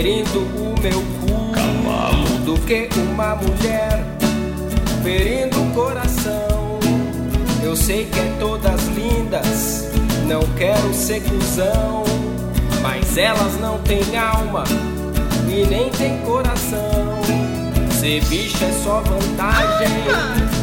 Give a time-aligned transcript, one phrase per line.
[0.00, 4.02] ferindo o meu cu do que uma mulher
[5.02, 6.80] ferindo o coração.
[7.62, 9.90] Eu sei que é todas lindas,
[10.26, 12.04] não quero ser cuzão,
[12.80, 14.64] mas elas não têm alma
[15.46, 17.20] e nem têm coração.
[18.00, 20.06] Ser bicho é só vantagem,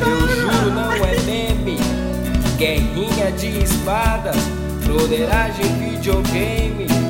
[0.01, 1.77] eu juro não é meme.
[2.57, 4.35] Guerrinha de espadas,
[4.83, 7.06] broderagem, videogame.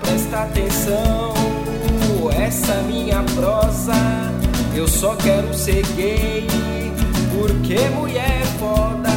[0.00, 1.34] Presta atenção,
[2.36, 3.94] essa minha prosa.
[4.74, 6.46] Eu só quero ser gay,
[7.32, 9.08] porque mulher é foda.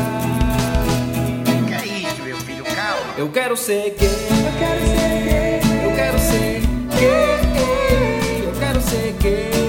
[1.68, 2.64] Que é isso, meu filho?
[2.64, 3.14] Calma.
[3.18, 4.08] Eu quero ser gay,
[4.48, 6.62] eu quero ser gay, eu quero ser
[6.98, 9.69] gay, eu quero ser gay,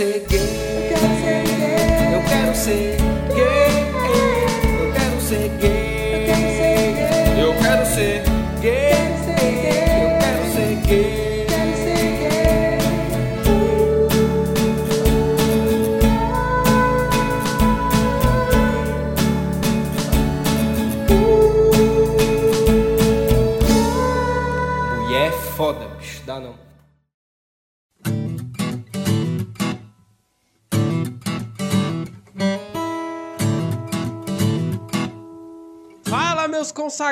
[0.00, 0.29] gay,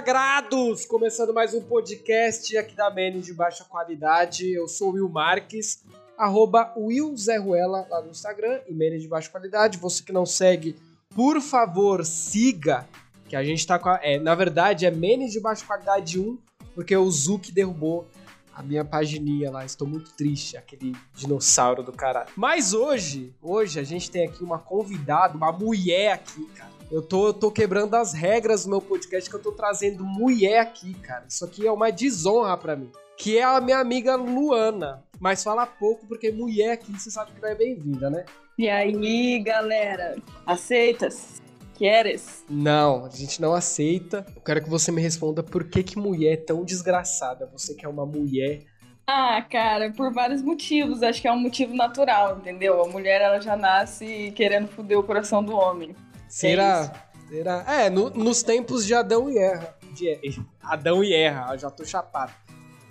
[0.09, 0.87] consagrados!
[0.87, 4.51] Começando mais um podcast aqui da Menes de baixa qualidade.
[4.51, 5.85] Eu sou o Will Marques,
[6.17, 9.77] arroba Will Zé Ruela lá no Instagram e Menes de baixa qualidade.
[9.77, 10.77] Você que não segue,
[11.15, 12.89] por favor, siga,
[13.29, 14.01] que a gente tá com a...
[14.03, 16.39] É, na verdade, é Menes de baixa qualidade 1,
[16.75, 18.09] porque o Zuki derrubou
[18.55, 19.67] a minha pagininha lá.
[19.67, 22.31] Estou muito triste, aquele dinossauro do caralho.
[22.35, 26.68] Mas hoje, hoje a gente tem aqui uma convidada, uma mulher aqui, cara.
[26.91, 30.61] Eu tô, eu tô quebrando as regras do meu podcast que eu tô trazendo mulher
[30.61, 31.27] aqui, cara.
[31.29, 32.91] Isso aqui é uma desonra pra mim.
[33.19, 35.05] Que é a minha amiga Luana.
[35.21, 38.25] Mas fala pouco, porque mulher aqui você sabe que não é bem-vinda, né?
[38.57, 40.17] E aí, galera?
[40.47, 41.43] Aceitas?
[41.75, 42.45] Queres?
[42.49, 44.25] Não, a gente não aceita.
[44.35, 47.51] Eu quero que você me responda por que, que mulher é tão desgraçada.
[47.53, 48.65] Você que é uma mulher.
[49.07, 51.03] Ah, cara, por vários motivos.
[51.03, 52.83] Acho que é um motivo natural, entendeu?
[52.83, 55.95] A mulher, ela já nasce querendo foder o coração do homem.
[56.29, 57.09] Será?
[57.29, 57.65] Será?
[57.69, 59.75] É, no- nos tempos de Adão e Eva.
[59.93, 60.19] De
[60.63, 62.33] Adão e Eva, já tô chapado.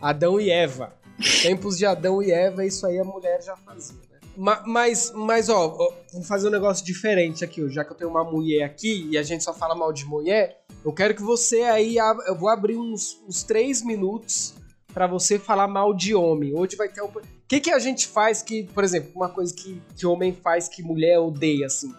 [0.02, 0.94] Adão e Eva.
[1.18, 4.20] Nos tempos de Adão e Eva, isso aí a mulher já fazia, né?
[4.36, 7.68] Ma- Mas, mas, ó, ó, vou fazer um negócio diferente aqui, ó.
[7.68, 10.62] já que eu tenho uma mulher aqui e a gente só fala mal de mulher,
[10.86, 14.54] eu quero que você aí, ab- eu vou abrir uns, uns três minutos
[14.94, 16.54] pra você falar mal de homem.
[16.56, 17.08] Hoje vai ter um...
[17.08, 20.68] O que que a gente faz que, por exemplo, uma coisa que, que homem faz
[20.68, 21.92] que mulher odeia, assim?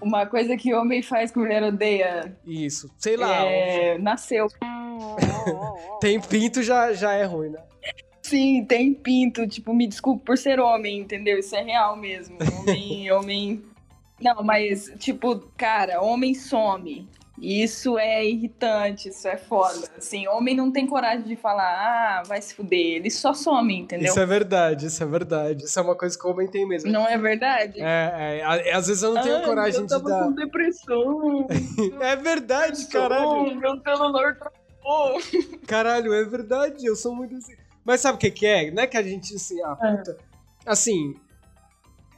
[0.00, 3.98] Uma coisa que homem faz que mulher odeia Isso, sei lá, é...
[3.98, 4.48] nasceu.
[6.00, 7.60] tem pinto já, já é ruim, né?
[8.22, 9.46] Sim, tem pinto.
[9.48, 11.38] Tipo, me desculpe por ser homem, entendeu?
[11.38, 12.36] Isso é real mesmo.
[12.60, 13.64] Homem, homem.
[14.20, 17.08] Não, mas, tipo, cara, homem some.
[17.40, 19.88] Isso é irritante, isso é foda.
[19.96, 22.96] Assim, homem não tem coragem de falar, ah, vai se fuder.
[22.96, 24.08] Ele só some, entendeu?
[24.08, 25.64] Isso é verdade, isso é verdade.
[25.64, 26.90] Isso é uma coisa que o homem tem mesmo.
[26.92, 27.80] Não é verdade?
[27.80, 30.24] É, é, a- às vezes eu não tenho Ah, coragem eu de tava dar.
[30.26, 31.46] com depressão.
[32.02, 33.24] É verdade, caralho.
[33.30, 35.20] Oh, meu celular travou.
[35.66, 36.84] Caralho, é verdade.
[36.84, 37.54] Eu sou muito assim.
[37.84, 38.70] Mas sabe o que, que é?
[38.70, 40.18] Não é que a gente, assim, ah, puta.
[40.66, 41.14] Assim.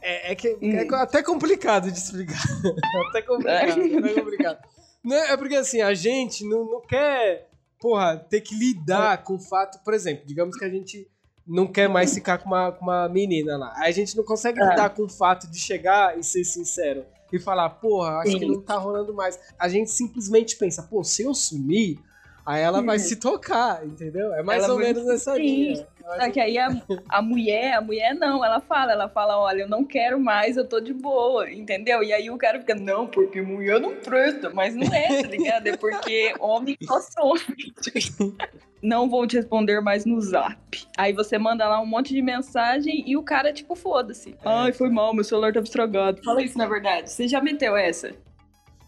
[0.01, 0.73] É, é que Hum.
[0.73, 2.35] é até complicado de explicar.
[3.09, 4.59] até complicado, até complicado.
[5.03, 7.49] Não é, é porque assim, a gente não, não quer,
[7.79, 11.07] porra, ter que lidar com o fato, por exemplo, digamos que a gente
[11.45, 13.73] não quer mais ficar com uma, com uma menina lá.
[13.75, 14.69] Aí a gente não consegue É.
[14.69, 18.51] lidar com o fato de chegar e ser sincero e falar, porra, acho que Sim.
[18.51, 19.37] não tá rolando mais.
[19.59, 21.99] A gente simplesmente pensa, pô, se eu sumir,
[22.45, 24.33] aí ela vai se tocar, entendeu?
[24.33, 25.41] É mais Ela ou vai- menos nessa Sim.
[25.41, 25.87] linha.
[26.03, 26.69] Só que aí a,
[27.07, 30.67] a mulher, a mulher não, ela fala, ela fala, olha, eu não quero mais, eu
[30.67, 32.03] tô de boa, entendeu?
[32.03, 35.65] E aí o cara fica, não, porque mulher não presta, mas não é, tá ligado?
[35.67, 37.39] É porque homem só some.
[38.81, 40.57] Não vou te responder mais no zap.
[40.97, 44.35] Aí você manda lá um monte de mensagem e o cara, tipo, foda-se.
[44.43, 46.21] Ai, foi mal, meu celular tava estragado.
[46.21, 47.09] Fala isso na verdade.
[47.09, 48.11] Você já meteu essa?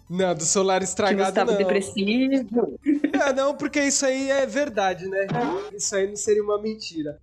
[0.09, 1.57] Não, do celular Que estragado tava não.
[1.57, 2.79] depressivo.
[3.13, 5.25] É, não, porque isso aí é verdade, né?
[5.73, 7.19] Isso aí não seria uma mentira.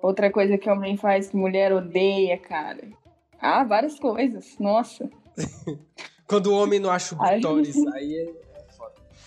[0.00, 2.88] Outra coisa que homem faz que mulher odeia, cara.
[3.40, 4.56] Ah, várias coisas.
[4.58, 5.10] Nossa.
[6.26, 8.46] Quando o homem não acha o clitóris, aí é.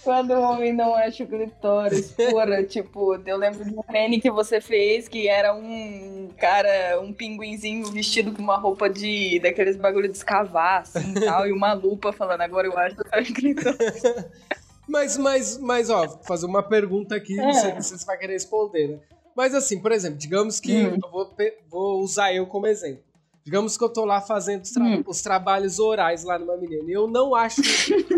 [0.10, 4.32] Quando o homem não acha o clitóris, porra, tipo, eu lembro de um meme que
[4.32, 10.10] você fez que era um cara, um pinguinzinho vestido com uma roupa de daqueles bagulho
[10.10, 13.34] de escavar, assim e tal, e uma lupa falando, agora eu acho que eu acho
[13.36, 14.02] clitóris.
[14.90, 17.80] Mas, mas, mas, ó, fazer uma pergunta aqui, não sei É.
[17.82, 19.00] se você vai querer responder, né?
[19.36, 20.98] Mas assim, por exemplo, digamos que Hum.
[21.04, 21.36] eu vou,
[21.70, 23.04] vou usar eu como exemplo.
[23.44, 25.03] Digamos que eu tô lá fazendo os, tra- Hum.
[25.07, 26.83] os trabalhos orais lá numa menina.
[26.88, 27.62] E eu não acho.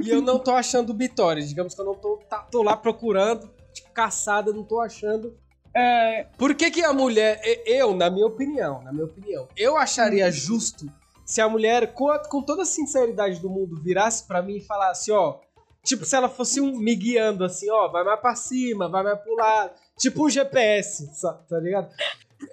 [0.03, 1.41] e eu não tô achando Bitória.
[1.45, 5.37] Digamos que eu não tô, tá- tô lá procurando, tipo, caçada, não tô achando.
[5.73, 7.39] É, Por que, que a mulher.
[7.65, 10.85] Eu, na minha opinião, na minha opinião, eu acharia justo
[11.25, 14.61] se a mulher, com, a- com toda a sinceridade do mundo, virasse pra mim e
[14.61, 15.39] falasse, ó.
[15.83, 19.19] Tipo, se ela fosse um, me guiando assim, ó, vai mais pra cima, vai mais
[19.21, 19.71] pro lado.
[19.97, 21.89] Tipo um GPS, tá ligado?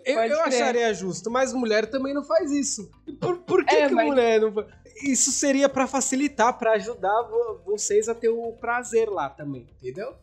[0.05, 2.91] Eu, eu acharia justo, mas mulher também não faz isso.
[3.21, 4.67] Por, por que, É, que mas- mulher não faz?
[5.03, 10.15] Isso seria pra facilitar, pra ajudar vo- vocês a ter o prazer lá também, entendeu?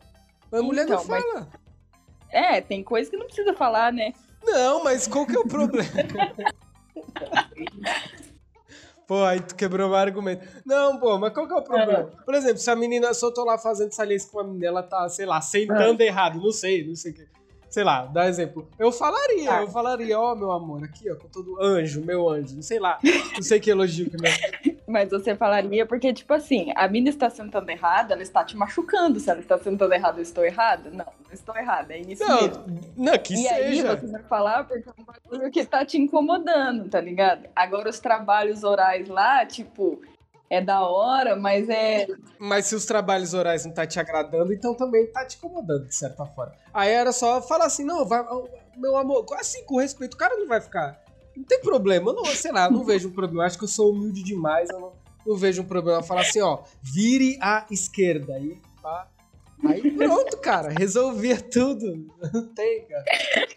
[0.50, 1.48] Mas a mulher não Então, mas- fala.
[2.30, 4.12] é, tem coisa que não precisa falar, né?
[4.44, 5.88] Não, mas qual que é o problema?
[9.06, 10.44] Pô, aí tu quebrou meu argumento.
[10.64, 12.10] Não, pô, mas qual que é o problema?
[12.24, 14.82] Por exemplo, se a menina, se eu tô lá fazendo saliência com uma menina, ela
[14.82, 17.26] tá, sei lá, sentando errado, não sei, não sei o que.
[17.68, 18.66] Sei lá, dá exemplo.
[18.78, 19.60] Eu falaria, Ah.
[19.62, 22.98] eu falaria, ó, meu amor, aqui, ó, com todo anjo, meu anjo, não sei lá.
[23.34, 24.30] Não sei que elogio que meu.
[24.88, 29.18] Mas você falaria porque, tipo assim, a mina está sentando errada, ela está te machucando.
[29.18, 30.90] Se ela está sentando errada, eu estou errada?
[30.90, 32.64] Não, não estou errada, é isso mesmo.
[32.96, 33.96] Não, não, que e aí seja.
[33.96, 37.48] você vai falar porque é um bagulho que tá te incomodando, tá ligado?
[37.54, 40.00] Agora os trabalhos orais lá, tipo,
[40.48, 42.06] é da hora, mas é.
[42.38, 45.94] Mas se os trabalhos orais não tá te agradando, então também tá te incomodando, de
[45.94, 46.54] certa forma.
[46.72, 48.24] Aí era só falar assim, não, vai,
[48.76, 51.02] meu amor, assim, com respeito, o cara não vai ficar.
[51.36, 53.44] Não tem problema, não, sei lá, não vejo um problema.
[53.44, 54.92] Acho que eu sou humilde demais, eu não,
[55.26, 56.02] não vejo um problema.
[56.02, 58.34] Falar assim, ó, vire à esquerda.
[58.34, 59.08] Aí, pá.
[59.64, 62.06] Aí pronto, cara, resolvia tudo.
[62.32, 63.04] Não tem, cara.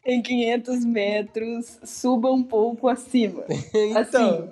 [0.06, 3.44] Em 500 metros, suba um pouco acima.
[3.74, 4.50] Então.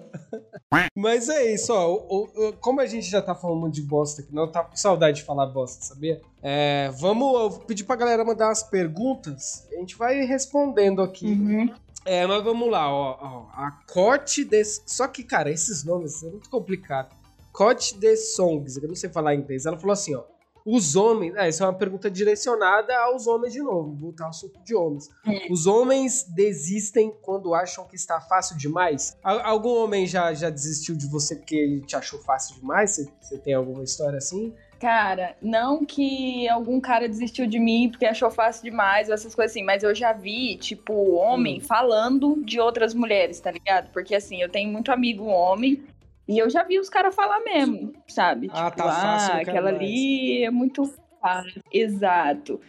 [0.93, 1.93] Mas é isso, ó.
[1.93, 5.17] o- o- como a gente já tá falando de bosta aqui, não tá com saudade
[5.19, 6.21] de falar bosta, sabia?
[6.43, 9.65] É, vamos pedir pra galera mandar umas perguntas.
[9.71, 11.27] A gente vai respondendo aqui.
[11.27, 11.73] Uhum.
[12.05, 13.17] É, mas vamos lá, ó.
[13.21, 14.81] ó a Cote des.
[14.85, 17.15] Só que, cara, esses nomes é muito complicado.
[17.53, 19.65] Cote de Songs, eu não sei falar inglês.
[19.65, 20.23] Ela falou assim, ó.
[20.69, 21.33] Os homens.
[21.35, 23.91] É, essa é uma pergunta direcionada aos homens de novo.
[23.91, 25.07] Vou voltar ao assunto de homens.
[25.25, 25.47] É.
[25.49, 29.17] Os homens desistem quando acham que está fácil demais?
[29.23, 32.91] Al- algum homem já, já desistiu de você porque ele te achou fácil demais?
[32.91, 34.53] Você, você tem alguma história assim?
[34.79, 39.51] Cara, não que algum cara desistiu de mim porque achou fácil demais ou essas coisas
[39.51, 41.61] assim, mas eu já vi, tipo, homem Hum.
[41.61, 43.89] falando de outras mulheres, tá ligado?
[43.91, 45.83] Porque assim, eu tenho muito amigo homem
[46.27, 48.49] e eu já vi os caras falar mesmo, sabe?
[48.53, 50.91] Ah, tipo, tá fácil, ah, aquela mais." ali é muito
[51.21, 51.61] fácil.
[51.71, 52.59] Exato.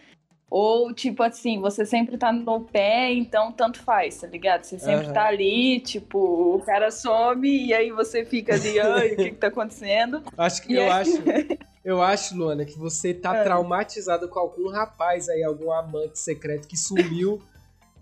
[0.50, 4.64] Ou, tipo assim, você sempre tá no pé, então tanto faz, tá ligado?
[4.64, 5.12] Você sempre Aham.
[5.12, 6.18] tá ali, tipo,
[6.56, 10.22] o cara some e aí você fica ali, ai, o que que tá acontecendo?
[10.38, 11.10] Acho que E eu aí- acho.
[11.84, 13.44] Eu acho, Luana, que você tá É.
[13.44, 17.40] traumatizado com algum rapaz aí, algum amante secreto que sumiu.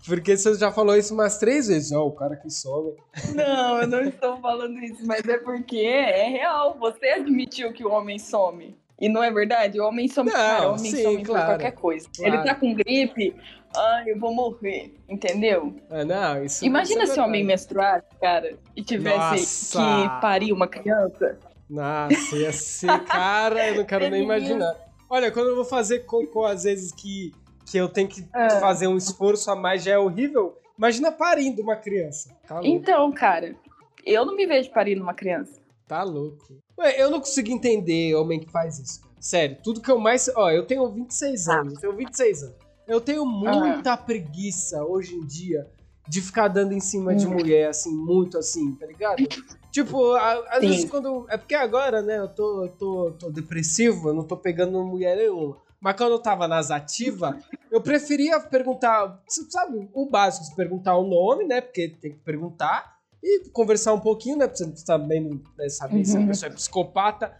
[0.05, 1.91] Porque você já falou isso umas três vezes.
[1.91, 2.93] Ó, o cara que some.
[3.35, 6.77] Não, eu não estou falando isso, mas é porque é real.
[6.79, 8.77] Você admitiu que o homem some.
[8.99, 9.79] E não é verdade?
[9.79, 12.07] O homem some, Não, cara, o homem sim, some claro, qualquer coisa.
[12.15, 12.33] claro.
[12.33, 13.35] Ele tá com gripe,
[13.75, 15.75] ai, eu vou morrer, entendeu?
[15.89, 19.77] Ah, não, isso Imagina isso é se o homem menstruasse, cara, e tivesse Nossa!
[19.77, 21.37] que parir uma criança.
[21.69, 24.75] Nossa, ia ser, cara, eu não quero nem Ele ia- imaginar.
[25.07, 27.31] Olha, quando eu vou fazer cocô, às vezes que,
[27.69, 28.59] que eu tenho que É.
[28.59, 30.57] fazer um esforço a mais, já é horrível.
[30.77, 32.29] Imagina parindo uma criança.
[32.47, 32.67] Tá louco.
[32.67, 33.55] Então, cara,
[34.05, 35.59] eu não me vejo parindo uma criança.
[35.87, 36.45] Tá louco.
[36.79, 39.01] Ué, eu não consigo entender homem que faz isso.
[39.01, 39.13] cara.
[39.19, 40.29] Sério, tudo que eu mais.
[40.35, 41.73] Ó, eu tenho 26 anos.
[41.75, 42.55] Eu tenho 26 anos.
[42.87, 45.67] Eu tenho muita preguiça hoje em dia
[46.07, 47.31] de ficar dando em cima de Hum.
[47.31, 49.17] mulher, assim, muito assim, tá ligado?
[49.71, 50.67] Tipo, a- às Sim.
[50.69, 51.25] vezes quando.
[51.29, 55.17] É porque agora, né, eu tô, eu tô, tô depressivo, eu não tô pegando mulher
[55.17, 55.57] nenhuma.
[55.79, 57.35] Mas quando eu tava nas ativas,
[57.71, 61.61] eu preferia perguntar, sabe, o básico, se perguntar o nome, né?
[61.61, 64.47] Porque tem que perguntar e conversar um pouquinho, né?
[64.47, 66.27] Pra você também né, saber se a Uhum.
[66.27, 67.33] pessoa é psicopata.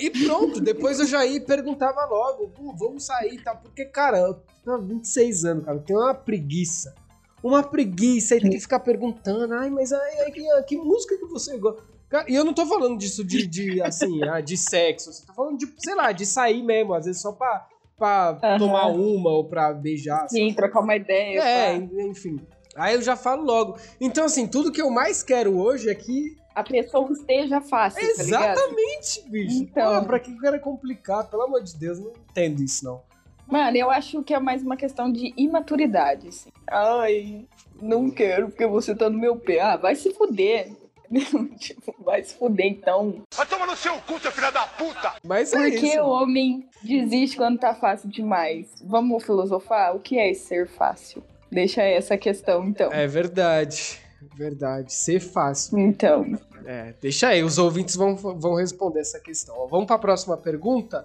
[0.00, 3.56] E pronto, depois eu já ia e perguntava logo, "Pô, vamos sair e tal.
[3.58, 6.94] Porque, cara, eu tenho 26 anos, cara, eu tenho uma preguiça.
[7.40, 11.26] Uma preguiça, aí tem que ficar perguntando, ai, mas ai, ai, que, que música que
[11.26, 11.80] você gosta?
[12.26, 15.58] E eu não tô falando disso de, de assim, ah, de sexo, eu tô falando
[15.58, 17.66] de, sei lá, de sair mesmo, às vezes só pra,
[17.98, 18.58] pra Aham.
[18.58, 20.28] tomar uma ou pra beijar.
[20.28, 21.40] Sim, trocar uma ideia.
[21.40, 21.86] É, pá.
[22.02, 22.40] enfim.
[22.74, 23.76] Aí eu já falo logo.
[24.00, 28.22] Então, assim, tudo que eu mais quero hoje é que a pessoa esteja fácil, tá?
[28.22, 29.62] Exatamente, bicho.
[29.62, 30.00] Então.
[30.00, 31.28] Pô, pra que o cara complicar?
[31.28, 33.02] Pelo amor de Deus, não entendo isso, não.
[33.46, 36.50] Mano, eu acho que é mais uma questão de imaturidade, assim.
[36.70, 37.46] Ai,
[37.80, 39.60] não quero porque você tá no meu pé.
[39.60, 40.70] Ah, vai se fuder.
[41.58, 43.22] tipo, vai se fuder então.
[43.34, 45.14] Vai tomar no seu cu, seu filho da puta!
[45.24, 46.00] Mas é Por que isso.
[46.00, 48.66] o homem desiste quando tá fácil demais?
[48.84, 49.94] Vamos filosofar?
[49.96, 51.22] O que é ser fácil?
[51.50, 52.92] Deixa essa questão, então.
[52.92, 53.98] É verdade.
[54.36, 54.92] Verdade.
[54.92, 55.78] Ser fácil.
[55.78, 56.38] Então.
[56.66, 59.66] É, deixa aí, os ouvintes vão, vão responder essa questão.
[59.68, 61.04] Vamos pra próxima pergunta?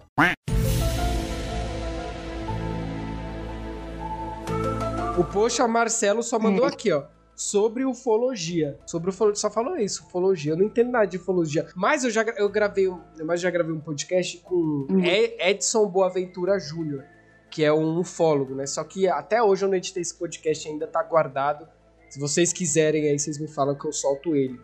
[5.18, 7.04] O Poxa Marcelo só mandou aqui, ó.
[7.36, 8.78] Sobre ufologia.
[8.86, 9.40] Sobre ufologia.
[9.42, 10.54] Só falou isso, ufologia.
[10.54, 11.68] Eu não entendo nada de ufologia.
[11.76, 14.88] Mas eu já eu gravei, um- mas já gravei um podcast com.
[15.04, 17.04] E- Edson Boaventura Júnior,
[17.50, 18.66] que é um ufólogo, né?
[18.66, 21.68] Só que até hoje eu não editei esse podcast, ainda tá guardado.
[22.10, 24.60] Se vocês quiserem aí, vocês me falam que eu solto ele.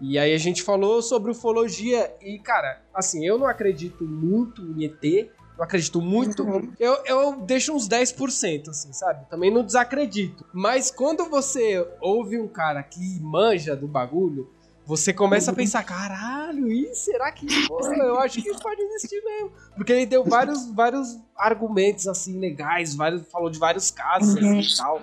[0.00, 4.84] E aí a gente falou sobre ufologia e, cara, assim, eu não acredito muito em
[4.84, 6.42] ET, não acredito muito.
[6.42, 6.72] Uhum.
[6.78, 9.28] Eu, eu deixo uns 10%, assim, sabe?
[9.28, 10.44] Também não desacredito.
[10.52, 14.50] Mas quando você ouve um cara que manja do bagulho,
[14.86, 17.46] você começa a pensar, caralho, e será que
[17.98, 19.52] eu acho que pode existir mesmo?
[19.76, 24.60] Porque ele deu vários, vários argumentos assim legais, vários, falou de vários casos Uhum.
[24.60, 25.02] e tal.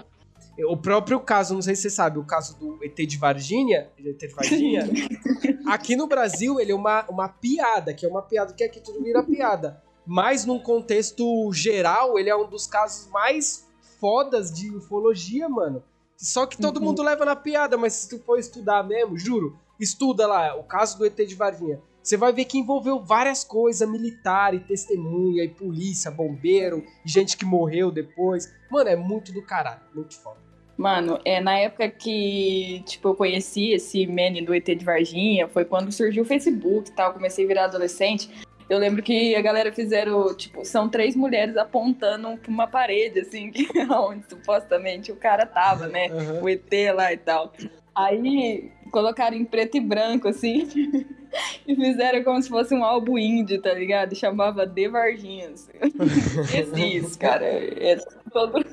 [0.68, 4.20] O próprio caso, não sei se você sabe, o caso do ET de Varginha, ET
[4.20, 4.84] de Varginha,
[5.66, 9.02] aqui no Brasil ele é uma, uma piada, que é uma piada que aqui tudo
[9.02, 9.82] vira piada.
[10.14, 13.66] Mas num contexto geral, ele é um dos casos mais
[13.98, 15.82] fodas de ufologia, mano.
[16.18, 16.88] Só que todo Uhum.
[16.88, 20.98] mundo leva na piada, mas se tu for estudar mesmo, juro, estuda lá o caso
[20.98, 21.80] do ET de Varginha.
[22.04, 27.38] Você vai ver que envolveu várias coisas, militar e testemunha, e polícia, bombeiro, e gente
[27.38, 28.52] que morreu depois.
[28.70, 30.42] Mano, é muito do caralho, muito foda.
[30.76, 35.64] Mano, é na época que, tipo, eu conheci esse meme do ET de Varginha, foi
[35.64, 38.30] quando surgiu o Facebook e tal, comecei a virar adolescente.
[38.72, 43.52] Eu lembro que a galera fizeram, tipo, são três mulheres apontando pra uma parede, assim,
[43.52, 46.08] que onde supostamente o cara tava, né?
[46.08, 46.42] Aham.
[46.42, 47.52] O ET lá e tal.
[47.94, 50.70] Aí colocaram em preto e branco, assim,
[51.68, 54.14] e fizeram como se fosse um álbum indie, tá ligado?
[54.14, 55.70] E chamava De Varginhas.
[56.56, 57.44] Existe, cara.
[57.46, 57.98] É
[58.32, 58.66] todo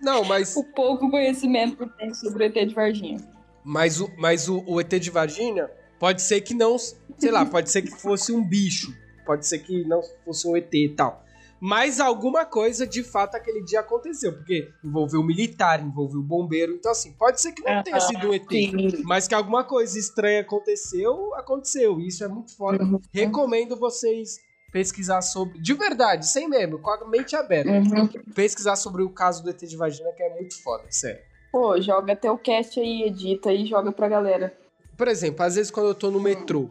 [0.00, 3.18] Não, mas, o pouco conhecimento que tem sobre o ET de Varginha.
[3.62, 7.70] mas, o, mas o, o ET de Varginha pode ser que não, sei lá, pode
[7.70, 8.98] ser que fosse um bicho,
[9.30, 11.22] pode ser que não fosse um ET e tal.
[11.60, 17.12] Mas alguma coisa de fato aquele dia aconteceu, porque envolveu militar, envolveu bombeiro, então assim,
[17.12, 18.50] pode ser que não tenha Aham, sido um ET.
[18.50, 19.02] Sim.
[19.04, 22.00] Mas que alguma coisa estranha aconteceu, aconteceu.
[22.00, 22.82] E Isso é muito foda.
[22.82, 23.00] Uhum.
[23.12, 24.40] Recomendo vocês
[24.72, 25.60] pesquisar sobre.
[25.60, 27.70] De verdade, sem meme, com a mente aberta.
[27.70, 28.08] Uhum.
[28.34, 31.22] Pesquisar sobre o caso do ET de Vagina, que é muito foda, sério.
[31.52, 34.58] Pô, joga até o cast aí, edita e joga pra galera.
[34.96, 36.68] Por exemplo, às vezes quando eu tô no metrô,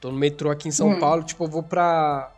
[0.00, 0.98] tô no metrô aqui em São Hum.
[1.00, 2.32] Paulo, tipo, eu vou pra,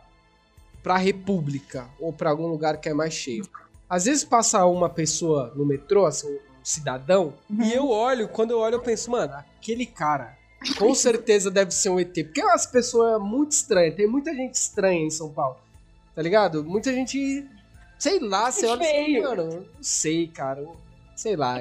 [0.83, 3.47] pra República ou pra algum lugar que é mais cheio.
[3.89, 7.63] Às vezes passa uma pessoa no metrô, assim, um cidadão, Uhum.
[7.63, 10.37] e eu olho, quando eu olho, eu penso, mano, aquele cara
[10.77, 12.13] com certeza deve ser um ET.
[12.23, 15.57] Porque é umas pessoas muito estranhas, tem muita gente estranha em São Paulo,
[16.13, 16.63] tá ligado?
[16.63, 17.47] Muita gente,
[17.97, 19.23] sei lá, você olha Feio.
[19.23, 20.63] mano, não sei, cara,
[21.15, 21.57] sei lá.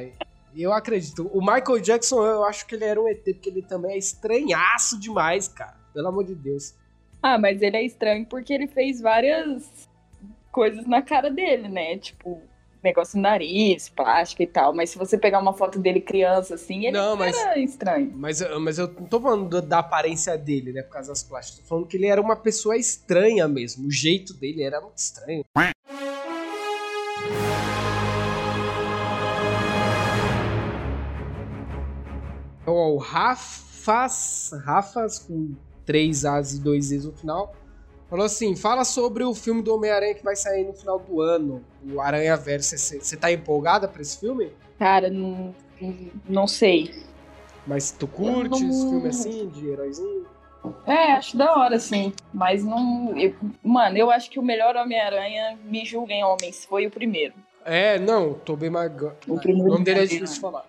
[0.56, 1.30] Eu acredito.
[1.32, 4.98] O Michael Jackson, eu acho que ele era um ET, porque ele também é estranhaço
[4.98, 5.77] demais, cara.
[5.92, 6.74] Pelo amor de Deus.
[7.22, 9.88] Ah, mas ele é estranho porque ele fez várias
[10.52, 11.98] coisas na cara dele, né?
[11.98, 12.40] Tipo,
[12.82, 14.72] negócio no nariz, plástico e tal.
[14.72, 18.12] Mas se você pegar uma foto dele criança, assim, ele Não, mas- era estranho.
[18.14, 21.22] Mas, eu- mas eu não tô falando do- da aparência dele, né, por causa das
[21.22, 21.62] plásticas.
[21.62, 23.88] Tô falando que ele era uma pessoa estranha mesmo.
[23.88, 25.44] O jeito dele era muito estranho.
[32.66, 35.54] Ó, o Rafas, Rafas com
[35.88, 37.54] três As e dois Is no final,
[38.10, 41.64] falou assim: fala sobre o filme do Homem-Aranha que vai sair no final do ano,
[41.90, 42.76] o Aranha Verso.
[42.76, 44.52] Você tá empolgada pra esse filme?
[44.78, 45.54] Cara, não,
[46.28, 46.92] não sei.
[47.66, 50.26] Mas tu curte não- esse filme assim, de heróizinho?
[50.86, 52.12] É, acho da hora, sim.
[52.34, 53.16] Mas não.
[53.16, 57.32] eu- mano, eu acho que o melhor Homem-Aranha, me julguem homens, foi o primeiro.
[57.64, 59.12] É, não, Tobey Maguire.
[59.26, 60.66] O O primeiro nome dele é difícil de falar.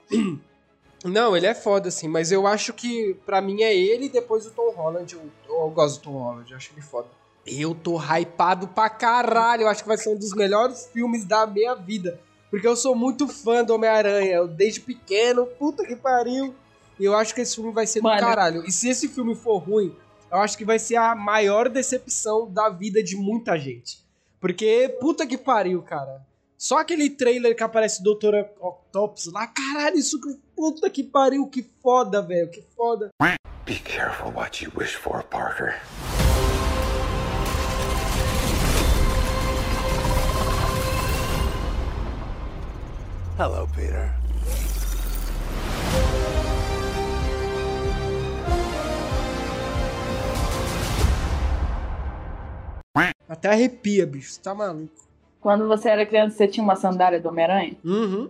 [1.04, 4.46] Não, ele é foda, assim, mas eu acho que pra mim é ele e depois
[4.46, 5.14] o Tom Holland.
[5.14, 7.08] Eu, eu gosto do Tom Holland, eu acho ele foda.
[7.46, 11.48] Eu tô hypado pra caralho, eu acho que vai ser um dos melhores filmes da
[11.48, 12.20] minha vida.
[12.50, 16.54] Porque eu sou muito fã do Homem-Aranha, desde pequeno, puta que pariu.
[17.00, 18.20] E eu acho que esse filme vai ser do Mano.
[18.20, 18.66] caralho.
[18.66, 19.96] E se esse filme for ruim,
[20.32, 24.04] eu acho que vai ser a maior decepção da vida de muita gente.
[24.40, 26.28] Porque, puta que pariu, cara.
[26.58, 28.36] Só aquele trailer que aparece o Dr.
[28.60, 33.10] Octopus lá, caralho, isso que puta que pariu, que foda, velho, que foda.
[33.66, 35.76] Be careful what you wish for, Parker.
[43.38, 44.14] Hello, Peter.
[53.30, 54.92] Até arrepia, bicho, você tá maluco.
[55.40, 57.78] Quando você era criança, você tinha uma sandália do Homem-Aranha?
[57.86, 58.30] Uhum.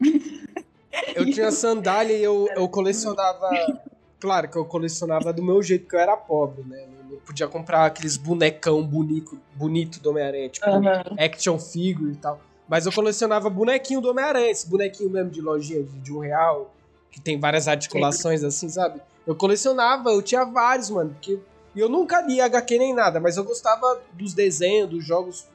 [1.14, 3.80] Eu tinha sandália e eu, eu colecionava.
[4.18, 6.86] Claro que eu colecionava do meu jeito, que eu era pobre, né?
[7.10, 11.16] Eu podia comprar aqueles bonecão bonito, bonito do Homem-Aranha, tipo Uhum.
[11.18, 12.40] action figure e tal.
[12.68, 16.74] Mas eu colecionava bonequinho do Homem-Aranha, esse bonequinho mesmo de lojinha de, de um real,
[17.12, 19.00] que tem várias articulações assim, sabe?
[19.26, 21.38] Eu colecionava, eu tinha vários, mano, porque
[21.76, 25.46] e eu nunca li HQ nem nada, mas eu gostava dos desenhos, dos jogos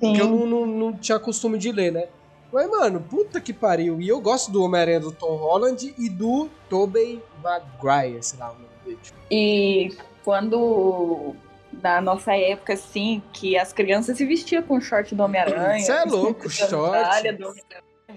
[0.00, 0.12] Sim.
[0.12, 2.08] que eu não, não, não tinha costume de ler, né?
[2.52, 4.00] Mas, mano, puta que pariu.
[4.00, 8.54] E eu gosto do Homem-Aranha do Tom Holland e do Tobey Maguire, sei lá o
[8.54, 8.98] nome dele.
[9.30, 11.34] E quando,
[11.82, 15.80] na nossa época, assim, que as crianças se vestiam com short do Homem-Aranha.
[15.80, 17.32] Cê é louco, short.
[17.32, 17.54] do.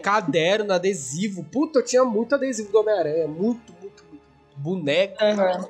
[0.01, 1.43] Caderno, adesivo.
[1.43, 3.27] Puta, eu tinha muito adesivo do Homem-Aranha.
[3.27, 4.23] Muito, muito, muito.
[4.55, 5.21] Boneco.
[5.21, 5.67] Aham.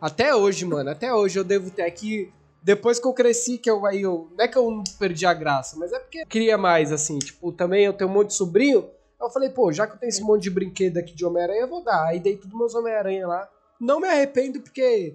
[0.00, 0.90] Até hoje, mano.
[0.90, 2.30] Até hoje eu devo ter aqui.
[2.66, 4.28] Depois que eu cresci, que eu aí eu.
[4.36, 7.16] Não é que eu não perdi a graça, mas é porque eu queria mais, assim.
[7.20, 8.90] Tipo, também eu tenho um monte de sobrinho.
[9.20, 11.68] Eu falei, pô, já que eu tenho esse monte de brinquedo aqui de Homem-Aranha, eu
[11.68, 12.06] vou dar.
[12.06, 13.48] Aí dei tudo meus Homem-Aranha lá.
[13.80, 15.14] Não me arrependo, porque.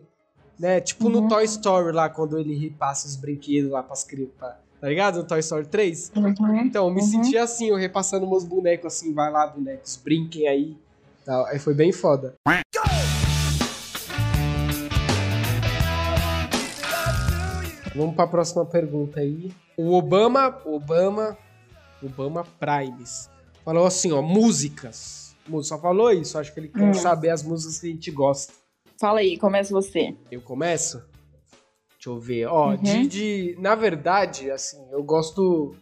[0.58, 1.28] Né, tipo no Uhum.
[1.28, 4.32] Toy Story lá, quando ele repassa os brinquedos lá pras crianças.
[4.80, 5.18] Tá ligado?
[5.18, 6.12] No Toy Story 3?
[6.16, 6.56] Uhum.
[6.62, 7.08] Então, eu me Uhum.
[7.08, 10.78] senti assim, eu repassando meus bonecos assim, vai lá, bonecos, brinquem aí.
[11.26, 11.46] Tal.
[11.48, 12.34] Aí foi bem foda.
[17.96, 19.52] Vamos pra próxima pergunta aí.
[19.78, 21.38] O Obama, Obama,
[22.02, 23.30] Obama Primes,
[23.66, 25.36] falou assim, ó, músicas.
[25.64, 26.94] Só falou isso, acho que ele quer Hum.
[26.94, 28.54] saber as músicas que a gente gosta.
[29.00, 30.16] Fala aí, começa você.
[30.32, 31.04] Eu começo?
[31.96, 32.46] Deixa eu ver.
[32.48, 32.78] Ó, Uhum.
[32.78, 35.76] de, de- Na verdade, assim, eu gosto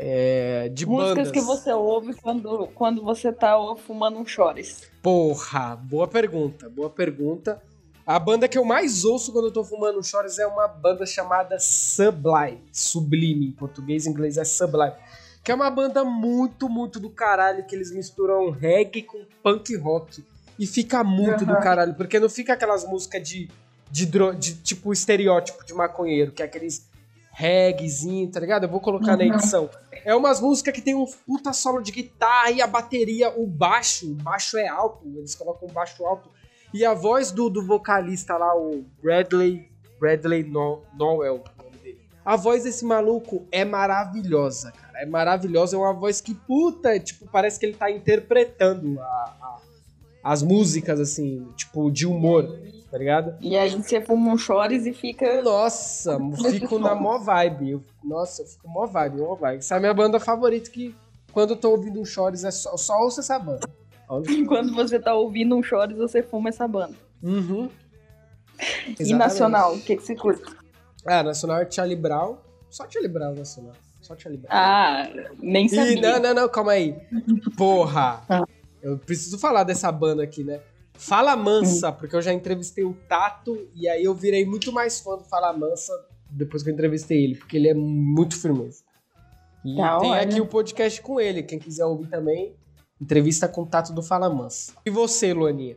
[0.00, 1.30] é, de Músicas bandas.
[1.32, 4.88] que você ouve quando, quando você tá fumando um chores.
[5.02, 7.60] Porra, boa pergunta, boa pergunta.
[8.08, 11.58] A banda que eu mais ouço quando eu tô fumando chores é uma banda chamada
[11.58, 12.62] Sublime.
[12.72, 14.94] Sublime, em português e inglês é Sublime.
[15.44, 20.24] Que é uma banda muito, muito do caralho, que eles misturam reggae com punk rock.
[20.58, 21.60] E fica muito do Aham.
[21.60, 23.50] caralho, porque não fica aquelas músicas de,
[23.90, 26.88] de, dro- de tipo estereótipo de maconheiro, que é aqueles
[27.30, 28.64] reggaezinho, tá ligado?
[28.64, 29.34] Eu vou colocar na Uhum.
[29.34, 29.68] edição.
[30.02, 34.10] É umas músicas que tem um puta solo de guitarra e a bateria, o baixo,
[34.10, 36.30] o baixo é alto, eles colocam um baixo alto.
[36.72, 41.98] E a voz do, do vocalista lá, o Bradley, Bradley no, Noel, o nome dele.
[42.24, 45.00] A voz desse maluco é maravilhosa, cara.
[45.02, 49.04] É maravilhosa, é uma voz que, puta, tipo, parece que ele tá interpretando a-
[49.40, 49.58] a-
[50.22, 52.58] as músicas, assim, tipo, de humor,
[52.90, 53.36] tá ligado?
[53.40, 55.40] E aí você fuma um chores e fica.
[55.40, 56.18] Nossa,
[56.50, 57.70] fico na mó vibe.
[57.70, 59.58] Eu- nossa, eu fico mó vibe, mó vibe.
[59.58, 60.94] Essa é a minha banda favorita que
[61.32, 63.68] quando eu tô ouvindo um Chores é só, só ouço essa banda.
[64.48, 66.94] Quando você tá ouvindo um chores, você fuma essa banda.
[67.22, 67.68] Uhum.
[68.60, 69.12] E Exatamente.
[69.14, 70.42] nacional, o que, que você curte?
[71.06, 72.38] Ah, nacional é Charlie Brown.
[72.70, 73.74] Só Charlie Brown nacional.
[74.00, 74.50] Só Charlie Brown.
[74.52, 75.08] Ah,
[75.40, 75.92] nem sabia.
[75.92, 76.96] Ih, não, não, não, calma aí.
[77.56, 78.22] Porra!
[78.28, 78.44] Ah.
[78.82, 80.60] Eu preciso falar dessa banda aqui, né?
[80.94, 85.16] Fala Mansa, porque eu já entrevistei o Tato e aí eu virei muito mais fã
[85.16, 85.92] do Fala Mansa
[86.30, 88.82] depois que eu entrevistei ele, porque ele é muito firmeza.
[89.64, 90.22] E Da tem hora.
[90.22, 92.52] aqui o podcast com ele, quem quiser ouvir também,
[93.00, 94.72] entrevista com o Tato do Fala Mansa.
[94.84, 95.76] E você, Luaninha?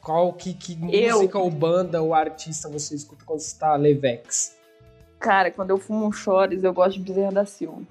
[0.00, 1.16] Qual que, que Eu?
[1.16, 4.56] música ou banda ou artista você escuta quando você tá Levex?
[5.20, 7.82] Cara, quando eu fumo um chores, eu gosto de Bezerra da Silva.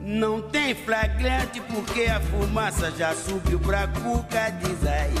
[0.00, 5.14] Não tem flagrante porque a fumaça já subiu pra cuca, diz aí.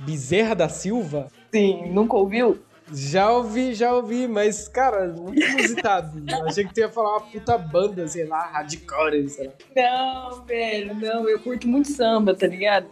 [0.00, 1.28] Bezerra da Silva?
[1.54, 2.58] Sim, nunca ouviu?
[2.92, 6.22] Já ouvi, já ouvi, mas, cara, muito inusitado.
[6.46, 9.52] Achei que tu ia falar uma puta banda, sei lá, hardcore, sei lá.
[9.74, 11.28] Não, velho, não.
[11.28, 12.86] Eu curto muito samba, tá ligado?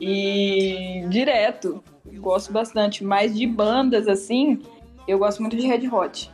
[0.00, 1.82] E direto,
[2.14, 3.04] gosto bastante.
[3.04, 4.60] Mas de bandas, assim,
[5.06, 6.30] eu gosto muito de Red Hot.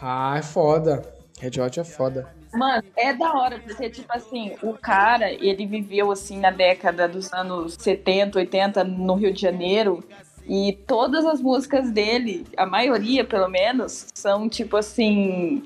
[0.00, 1.02] Ah, é foda.
[1.38, 2.28] Red Hot é foda.
[2.54, 7.32] Mano, é da hora, porque, tipo assim, o cara, ele viveu, assim, na década dos
[7.32, 10.04] anos 70, 80, no Rio de Janeiro,
[10.46, 15.62] e todas as músicas dele, a maioria, pelo menos, são, tipo assim,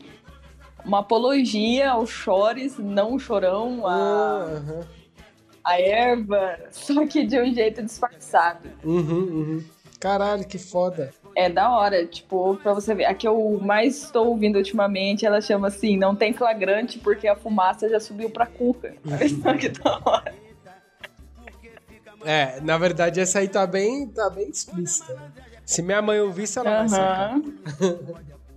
[0.84, 3.94] uma apologia ao chores, não chorão, a,
[4.44, 4.86] aham.
[5.64, 8.68] a erva, só que de um jeito disfarçado.
[8.84, 9.64] Uhum, uhum.
[9.98, 11.12] Caralho, que foda.
[11.34, 13.06] É da hora, tipo, pra você ver.
[13.06, 17.34] A que eu mais estou ouvindo ultimamente, ela chama assim, não tem flagrante porque a
[17.34, 18.94] fumaça já subiu pra cuca.
[19.10, 20.34] Olha só que da hora.
[22.26, 25.14] É, na verdade essa aí tá bem, tá bem explícita.
[25.14, 25.30] né?
[25.64, 27.40] Se minha mãe ouvisse, ela vai sacar.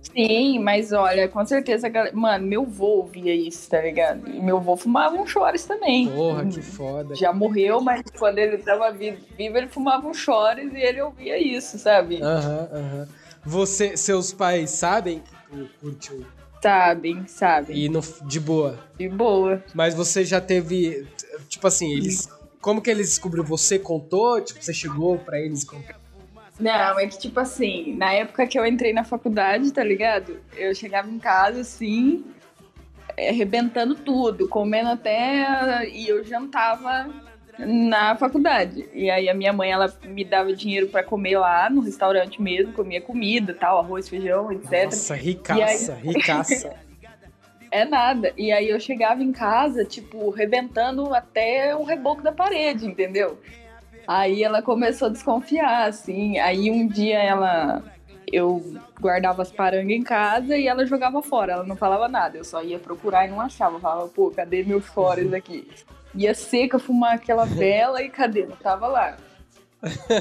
[0.02, 4.28] Sim, mas olha, com certeza, galera- mano, meu vô ouvia isso, tá ligado?
[4.28, 6.08] E meu vô fumava um chores também.
[6.08, 7.14] Porra, que foda.
[7.14, 11.78] Já morreu, mas quando ele tava vivo, ele fumava um chores e ele ouvia isso,
[11.78, 12.20] sabe?
[12.22, 13.08] Aham, aham.
[13.44, 15.56] Você, seus pais sabem que
[15.86, 17.74] o- Sabem, sabem.
[17.76, 18.78] e no, de boa.
[18.98, 19.62] De boa.
[19.74, 21.06] Mas você já teve,
[21.48, 22.28] tipo assim, eles,
[22.60, 23.44] como que eles descobriram?
[23.46, 24.40] Você contou?
[24.40, 25.96] Tipo, você chegou pra eles e contou?
[26.58, 30.38] Não, é que tipo assim, na época que eu entrei na faculdade, tá ligado?
[30.54, 32.22] Eu chegava em casa assim,
[33.16, 35.88] é, arrebentando tudo, comendo até.
[35.88, 37.08] E eu jantava
[37.58, 38.86] na faculdade.
[38.92, 42.74] E aí a minha mãe, ela me dava dinheiro pra comer lá no restaurante mesmo,
[42.74, 44.84] comia comida, tal, arroz, feijão, etc.
[44.84, 46.76] Nossa, ricaça, ricaça.
[47.70, 48.32] É nada.
[48.36, 53.38] E aí eu chegava em casa, tipo, rebentando até o reboco da parede, entendeu?
[54.06, 56.38] Aí ela começou a desconfiar, assim.
[56.38, 57.82] Aí um dia ela.
[58.32, 61.52] Eu guardava as parangas em casa e ela jogava fora.
[61.52, 62.38] Ela não falava nada.
[62.38, 63.76] Eu só ia procurar e não achava.
[63.76, 65.68] Eu falava, pô, cadê meus fores aqui?
[66.14, 68.46] Ia seca fumar aquela vela e cadê?
[68.46, 69.16] Não tava lá.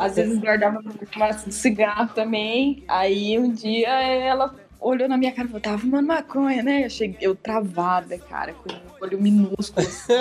[0.01, 2.83] Às vezes guardava de cigarro também.
[2.87, 6.85] Aí um dia ela olhou na minha cara e falou, tava fumando maconha, né?
[6.85, 10.13] Eu, cheguei, eu travada, cara, com um olho minúsculo assim.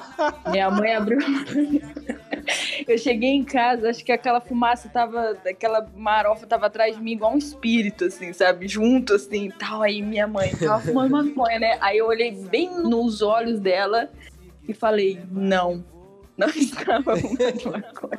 [0.50, 1.18] minha mãe abriu.
[2.88, 5.36] eu cheguei em casa, acho que aquela fumaça tava.
[5.46, 8.66] Aquela marofa tava atrás de mim igual um espírito, assim, sabe?
[8.66, 9.82] Junto, assim, tal.
[9.82, 11.78] Aí minha mãe tava fumando maconha, né?
[11.80, 14.10] Aí eu olhei bem nos olhos dela
[14.66, 15.84] e falei, não.
[16.36, 18.18] Não estava fumando maconha.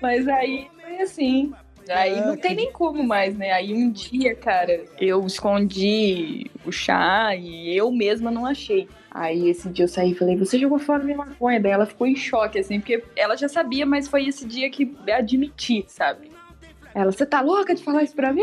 [0.00, 1.52] Mas aí foi assim.
[1.88, 3.52] Aí não tem nem como mais, né?
[3.52, 8.88] Aí um dia, cara, eu escondi o chá e eu mesma não achei.
[9.10, 11.60] Aí esse dia eu saí e falei, você jogou fora minha maconha.
[11.60, 14.94] Daí ela ficou em choque, assim, porque ela já sabia, mas foi esse dia que
[15.12, 16.30] admiti, sabe?
[16.94, 18.42] Ela, você tá louca de falar isso pra mim?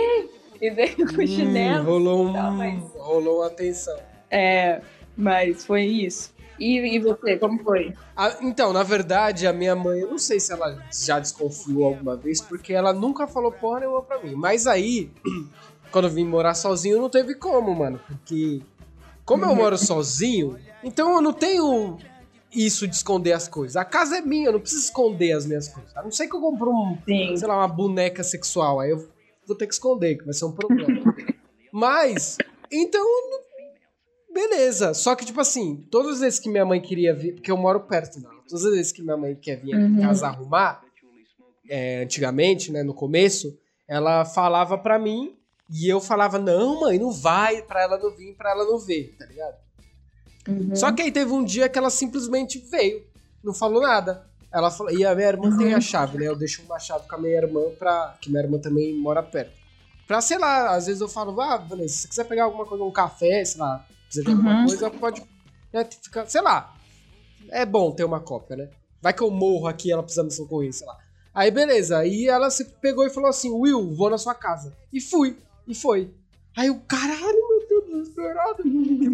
[0.61, 1.85] E veio com o Hum, chinelo.
[1.85, 3.97] rolou, um, Tá, mas- rolou uma tensão.
[4.29, 4.81] É,
[5.17, 6.33] mas foi isso.
[6.61, 7.91] E, e você, como foi?
[8.15, 12.15] Ah, então, na verdade, a minha mãe, eu não sei se ela já desconfiou alguma
[12.15, 14.35] vez, porque ela nunca falou porra nenhuma pra mim.
[14.35, 15.09] Mas aí,
[15.91, 17.99] quando eu vim morar sozinho, não teve como, mano.
[18.07, 18.61] Porque,
[19.25, 21.97] como eu moro sozinho, então eu não tenho
[22.53, 23.75] isso de esconder as coisas.
[23.75, 25.97] A casa é minha, eu não preciso esconder as minhas coisas.
[25.97, 27.35] A não ser que eu compre um, Sim.
[27.37, 28.79] sei lá, uma boneca sexual.
[28.79, 29.07] Aí eu
[29.47, 31.15] vou ter que esconder, que vai ser um problema.
[31.73, 32.37] Mas,
[32.71, 33.50] então, não-
[34.33, 34.93] beleza.
[34.93, 37.79] Só que, tipo assim, todas as vezes que minha mãe queria vir, porque eu moro
[37.81, 40.01] perto dela, todas as vezes que minha mãe quer vir aqui em Uhum.
[40.01, 40.83] casa arrumar,
[41.69, 45.35] é, antigamente, né, no começo, ela falava pra mim
[45.69, 49.15] e eu falava, não, mãe, não vai, pra ela não vir, pra ela não ver,
[49.17, 49.55] tá ligado?
[50.47, 50.75] Uhum.
[50.75, 53.03] Só que aí teve um dia que ela simplesmente veio,
[53.43, 54.29] não falou nada.
[54.53, 56.27] Ela falou, e a minha irmã tem a chave, né?
[56.27, 58.17] Eu deixo uma chave com a minha irmã pra.
[58.19, 59.53] Que minha irmã também mora perto.
[60.05, 62.83] Pra, sei lá, às vezes eu falo, ah, beleza, se você quiser pegar alguma coisa,
[62.83, 64.65] um café, sei lá, precisa de alguma Uhum.
[64.65, 65.23] coisa, pode.
[65.73, 66.75] Né, ficar, sei lá.
[67.49, 68.69] É bom ter uma cópia, né?
[69.01, 70.97] Vai que eu morro aqui e ela precisa me socorrer, sei lá.
[71.33, 74.75] Aí beleza, aí ela se pegou e falou assim: Will, vou na sua casa.
[74.91, 76.13] E fui, e foi.
[76.55, 78.63] Aí o caralho, meu Deus, desesperado.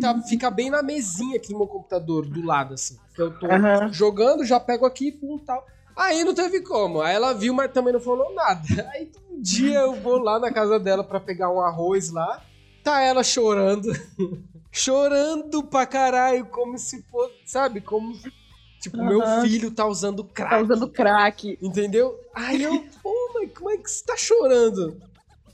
[0.02, 2.98] Tá, fica bem na mesinha aqui no meu computador, do lado, assim.
[3.16, 3.92] Que eu tô Aham.
[3.94, 5.64] jogando, já pego aqui, pum, tal.
[5.96, 7.02] Aí não teve como.
[7.02, 8.62] Aí ela viu, mas também não falou nada.
[8.94, 12.44] Aí um dia eu vou lá na casa dela pra pegar um arroz lá.
[12.84, 13.88] Tá ela chorando.
[14.72, 17.82] chorando pra caralho, como se fosse, sabe?
[17.82, 18.32] Como se,
[18.80, 19.42] tipo, meu Aham.
[19.42, 20.50] filho tá usando crack.
[20.50, 21.58] Tá usando crack.
[21.62, 22.20] Entendeu?
[22.34, 24.98] Aí eu, pô, mãe, como é que você tá chorando?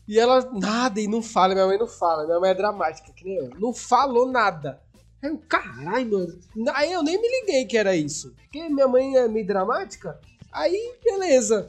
[0.08, 3.24] E ela, nada, e não fala, minha mãe não fala, minha mãe é dramática, que
[3.24, 3.50] nem eu.
[3.58, 4.82] Não falou nada.
[5.22, 6.40] Aí eu, caralho, mano.
[6.74, 8.34] Aí eu nem me liguei que era isso.
[8.44, 10.20] Porque minha mãe é meio dramática.
[10.52, 11.68] Aí, beleza.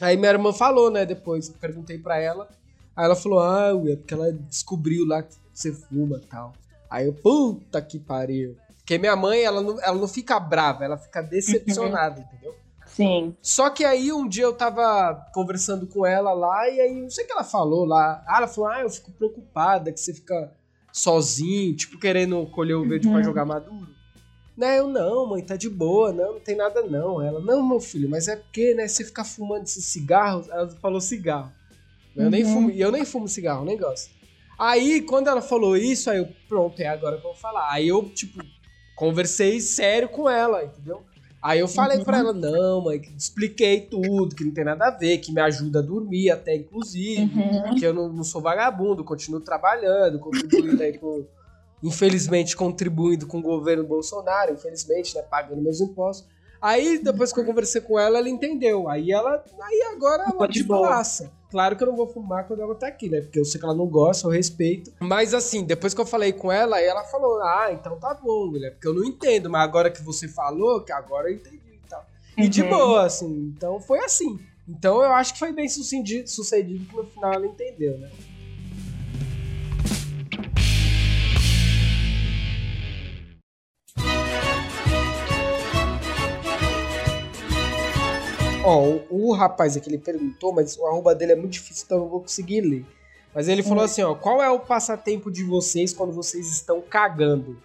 [0.00, 2.48] Aí minha irmã falou, né, depois, perguntei pra ela.
[2.96, 6.52] Aí ela falou, ah, ué, porque ela descobriu lá que você fuma e tal.
[6.88, 8.56] Aí eu, puta que pariu.
[8.78, 12.54] Porque minha mãe, ela não, ela não fica brava, ela fica decepcionada, entendeu?
[12.86, 13.36] Sim.
[13.40, 17.24] Só que aí um dia eu tava conversando com ela lá, e aí não sei
[17.24, 18.22] o que ela falou lá.
[18.26, 20.52] Ah, ela falou: Ah, eu fico preocupada que você fica
[20.92, 23.24] sozinho, tipo, querendo colher o verde pra Uhum.
[23.24, 23.94] jogar maduro.
[24.56, 27.22] Né, eu não, mãe, tá de boa, não, não tem nada não.
[27.22, 30.48] Ela, não, meu filho, mas é porque, né, você ficar fumando esses cigarros.
[30.50, 31.50] Ela falou cigarro.
[32.14, 32.52] Eu nem Uhum.
[32.52, 34.10] fumo, e eu nem fumo cigarro, nem gosto.
[34.60, 37.72] Aí, quando ela falou isso, aí eu, pronto, é agora que eu vou falar.
[37.72, 38.44] Aí eu, tipo,
[38.94, 41.02] conversei sério com ela, entendeu?
[41.42, 44.90] Aí eu falei pra ela, não, mãe, que expliquei tudo, que não tem nada a
[44.90, 47.74] ver, que me ajuda a dormir até, inclusive, Uhum.
[47.76, 51.24] que eu não, não sou vagabundo, continuo trabalhando, contribuindo aí com.
[51.82, 55.22] Infelizmente, contribuindo com o governo Bolsonaro, infelizmente, né?
[55.22, 56.28] Pagando meus impostos.
[56.60, 58.86] Aí, depois que eu conversei com ela, ela entendeu.
[58.90, 59.42] Aí ela.
[59.62, 60.88] Aí agora ela de boa.
[61.50, 63.20] Claro que eu não vou fumar quando ela tá aqui, né?
[63.20, 64.92] Porque eu sei que ela não gosta, eu respeito.
[65.00, 68.46] Mas assim, depois que eu falei com ela, aí ela falou: Ah, então tá bom,
[68.46, 68.70] mulher.
[68.72, 72.06] Porque eu não entendo, mas agora que você falou, que agora eu entendi e tal.
[72.38, 72.68] E de Uhum.
[72.70, 73.52] boa, assim.
[73.56, 74.38] Então foi assim.
[74.68, 78.08] Então eu acho que foi bem sucedido, sucedido que no final ela entendeu, né?
[88.64, 91.98] Ó, o, o rapaz aqui ele perguntou, mas o arroba dele é muito difícil, então
[91.98, 92.84] eu não vou conseguir ler.
[93.34, 97.56] Mas ele falou assim, ó, qual é o passatempo de vocês quando vocês estão cagando?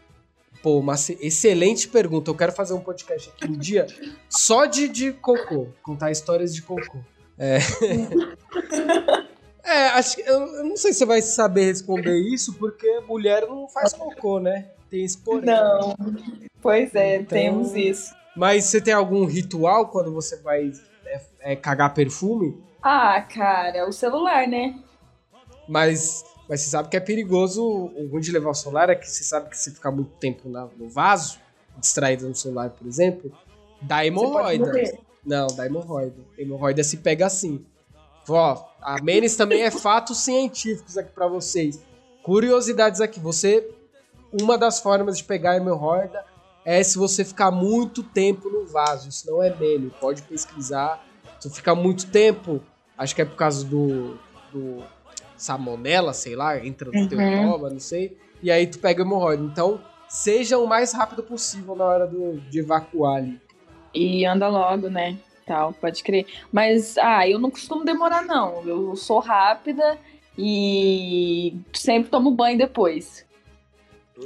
[0.62, 2.30] Pô, uma ce- excelente pergunta.
[2.30, 3.88] Eu quero fazer um podcast aqui um dia
[4.30, 7.00] só de, de cocô, contar histórias de cocô.
[7.38, 7.58] É,
[9.64, 13.46] é acho que eu, eu não sei se você vai saber responder isso, porque mulher
[13.48, 14.68] não faz cocô, né?
[14.90, 15.46] Tem esse porém.
[15.46, 15.96] Não.
[16.62, 18.14] Pois é, Então- temos isso.
[18.36, 20.72] Mas você tem algum ritual quando você vai
[21.06, 22.62] é, é, cagar perfume?
[22.82, 24.78] Ah, cara, o celular, né?
[25.68, 27.64] Mas, mas você sabe que é perigoso.
[27.64, 30.48] O ruim de levar o celular é que você sabe que se ficar muito tempo
[30.50, 31.40] na- no vaso,
[31.78, 33.32] distraído no celular, por exemplo,
[33.82, 34.72] dá hemorroida.
[35.26, 36.16] Não, dá hemorroida.
[36.38, 37.66] Hemorroida se pega assim.
[38.30, 41.80] Ó, a Menes também é fatos científicos aqui pra vocês.
[42.24, 43.20] Curiosidades aqui.
[43.20, 43.68] Você.
[44.42, 46.24] Uma das formas de pegar hemorroida
[46.66, 49.08] é se você ficar muito tempo no vaso.
[49.08, 49.92] Isso não é meme.
[50.02, 51.06] Pode pesquisar.
[51.40, 52.62] Se ficar muito tempo,
[52.98, 54.18] acho que é por causa do.
[54.52, 54.84] do
[55.38, 57.52] salmonela, sei lá, entra no teu Uhum.
[57.52, 58.18] cova, não sei.
[58.42, 59.44] E aí tu pega hemorroida.
[59.44, 63.40] Então, seja o mais rápido possível na hora do, de evacuar ali.
[63.94, 65.18] E anda logo, né?
[65.46, 66.26] Tal, pode crer.
[66.52, 68.64] Mas, ah, eu não costumo demorar, não.
[68.66, 69.98] Eu sou rápida
[70.38, 73.26] e sempre tomo banho depois.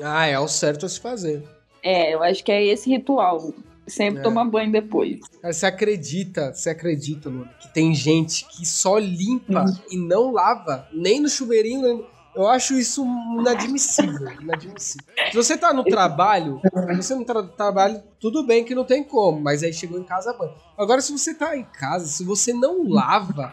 [0.03, 1.43] Ah, é o certo a se fazer.
[1.83, 3.53] É, eu acho que é esse ritual.
[3.87, 4.23] Sempre É.
[4.23, 5.19] tomar banho depois.
[5.43, 11.19] Você acredita, você acredita, Luna, que tem gente que só limpa e não lava, nem
[11.19, 11.81] no chuveirinho.
[11.81, 13.03] nem- Eu acho isso
[13.39, 15.03] inadmissível, inadmissível.
[15.31, 16.61] Se você tá no trabalho,
[16.91, 19.99] se você não tá no trabalho, tudo bem que não tem como, mas aí chegou
[19.99, 20.53] em casa, banho.
[20.77, 23.51] Agora, se você tá em casa, se você não lava,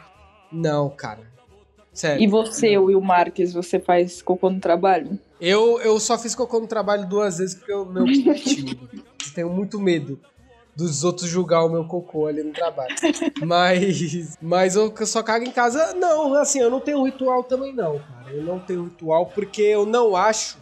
[0.52, 1.20] não, cara.
[1.96, 2.22] Sério.
[2.22, 5.18] E você, Will Marques, você faz cocô no trabalho?
[5.40, 8.36] Eu, eu só fiz cocô no trabalho duas vezes porque o meu é
[9.34, 10.20] tenho muito medo
[10.74, 12.94] dos outros julgar o meu cocô ali no trabalho.
[13.42, 15.94] Mas, mas eu só cago em casa.
[15.94, 18.30] Não, assim, eu não tenho ritual também não, cara.
[18.30, 20.58] Eu não tenho ritual porque eu não acho.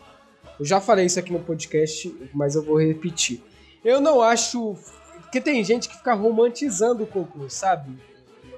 [0.58, 3.42] Eu já falei isso aqui no podcast, mas eu vou repetir.
[3.84, 4.76] Eu não acho.
[5.22, 7.98] Porque tem gente que fica romantizando o cocô, sabe?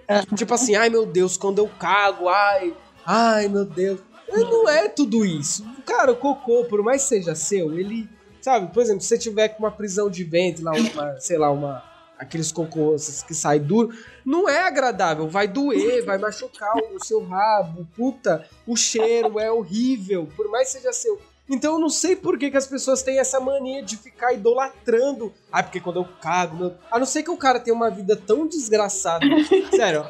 [0.36, 4.00] Tipo assim, ai meu Deus, quando eu cago, ai, ai meu Deus.
[4.28, 5.64] Não é tudo isso.
[5.84, 8.08] Cara, o cocô, por mais seja seu, ele.
[8.40, 11.50] Sabe, por exemplo, se você tiver com uma prisão de ventre, lá, uma, sei lá,
[11.50, 11.82] uma.
[12.18, 17.86] Aqueles cocôs que saem duro, não é agradável, vai doer, vai machucar o seu rabo,
[17.94, 21.20] puta, o cheiro é horrível, por mais seja seu.
[21.48, 25.32] Então eu não sei por que, que as pessoas têm essa mania de ficar idolatrando.
[25.52, 26.74] Ah, porque quando eu cago, meu...
[26.90, 29.24] a não ser que o cara tenha uma vida tão desgraçada.
[29.74, 30.04] Sério,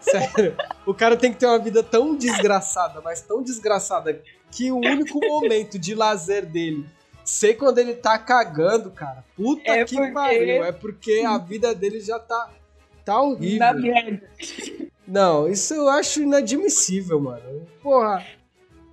[0.00, 0.56] Sério,
[0.86, 5.20] o cara tem que ter uma vida tão desgraçada, mas tão desgraçada, que o único
[5.20, 6.86] momento de lazer dele
[7.24, 9.24] ser quando ele tá cagando, cara.
[9.36, 10.64] Puta É que porque- pariu.
[10.64, 12.50] É porque a vida dele já tá,
[13.04, 13.58] tá horrível.
[13.58, 14.28] Na merda.
[15.06, 17.66] Não, isso eu acho inadmissível, mano.
[17.82, 18.24] Porra,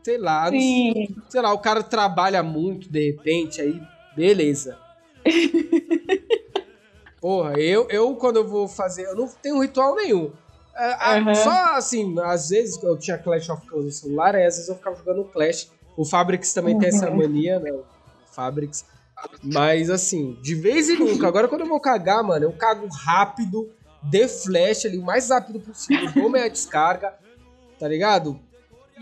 [0.03, 3.81] sei lá, sei, sei lá, o cara trabalha muito de repente, aí,
[4.15, 4.77] beleza.
[7.19, 10.33] Porra, eu, eu quando eu vou fazer, eu não tenho ritual nenhum.
[10.75, 11.35] É, a- Aham.
[11.35, 14.75] Só assim, às vezes eu tinha Clash of Clans no celular, aí às vezes eu
[14.75, 15.71] ficava jogando Clash.
[15.95, 17.69] O Fabrics também tem essa mania, né?
[17.71, 17.83] O
[18.33, 18.85] Fabrics.
[19.43, 21.27] Mas assim, de vez em nunca.
[21.27, 23.69] Agora quando eu vou cagar, mano, eu cago rápido,
[24.01, 27.13] de flash ali, o mais rápido possível, dou minha descarga,
[27.77, 28.39] tá ligado?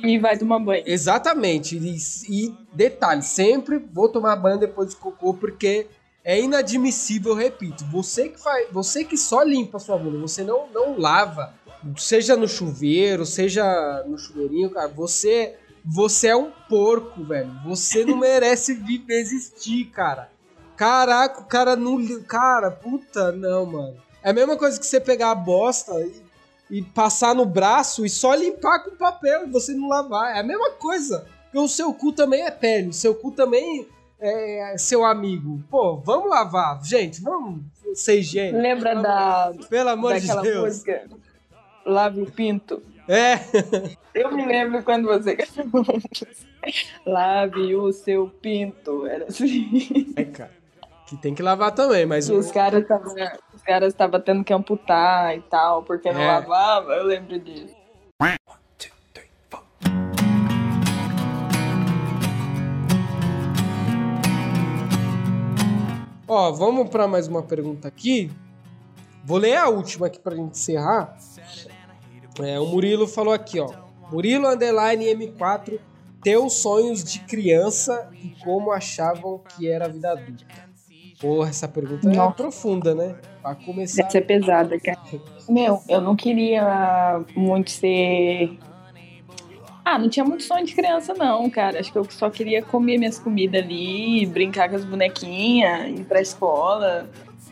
[0.03, 0.83] E vai tomar banho.
[0.85, 1.77] Exatamente.
[1.77, 1.97] E,
[2.29, 5.87] e detalhe, sempre vou tomar banho depois de cocô, porque
[6.23, 7.85] é inadmissível, eu repito.
[7.85, 11.53] Você que faz, você que só limpa a sua bunda, você não, não lava,
[11.97, 17.51] seja no chuveiro, seja no chuveirinho, cara, você você é um porco, velho.
[17.65, 20.29] Você não merece viver existir, cara.
[20.75, 21.97] Caraca, o cara não.
[22.23, 23.97] Cara, puta, não, mano.
[24.21, 26.21] É a mesma coisa que você pegar a bosta e,
[26.69, 30.35] e passar no braço e só limpar com papel e você não lavar.
[30.35, 31.25] É a mesma coisa.
[31.45, 32.89] Porque o seu cu também é pele.
[32.89, 33.87] O seu cu também
[34.19, 35.63] é seu amigo.
[35.69, 36.79] Pô, vamos lavar.
[36.83, 37.61] Gente, vamos
[37.95, 38.61] ser higiênico.
[38.61, 40.63] Lembra Vamos- da, Pelo amor de Deus.
[40.65, 41.07] música?
[41.85, 42.83] Lave o pinto.
[43.07, 43.39] É.
[44.13, 45.35] Eu me lembro quando você
[47.05, 49.07] Lave o seu pinto.
[49.07, 50.13] Era assim.
[50.15, 50.51] É, cara.
[51.07, 53.15] Que tem que lavar também, mas E os caras estavam
[53.69, 56.25] caras estavam tendo que amputar e tal, porque não É.
[56.27, 56.93] lavava.
[56.93, 57.75] Eu lembro disso.
[58.79, 59.61] Two, three, four.
[66.27, 68.31] Ó, vamos para mais uma pergunta aqui.
[69.23, 71.17] Vou ler a última aqui pra gente encerrar.
[72.41, 73.69] É, o Murilo falou aqui, ó.
[74.11, 75.79] Murilo Underline M4,
[76.23, 80.68] teus sonhos de criança e como achavam que era a vida adulta.
[81.19, 82.35] Porra, essa pergunta é Nossa.
[82.35, 83.15] profunda, né?
[83.41, 84.03] Pra começar.
[84.03, 84.99] Deve ser pesada, cara.
[85.49, 88.57] Meu, eu não queria muito ser.
[89.83, 91.79] Ah, não tinha muito sonho de criança, não, cara.
[91.79, 96.21] Acho que eu só queria comer minhas comidas ali, brincar com as bonequinhas, ir pra
[96.21, 97.09] escola.